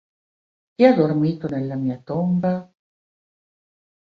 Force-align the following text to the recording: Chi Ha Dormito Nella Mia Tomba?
Chi 0.73 0.83
Ha 0.83 0.95
Dormito 0.95 1.47
Nella 1.47 1.75
Mia 1.75 1.99
Tomba? 1.99 2.67